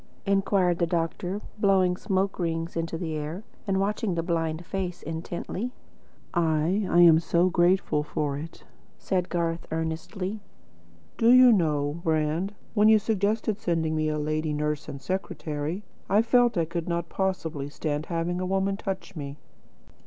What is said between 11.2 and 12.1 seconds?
you know,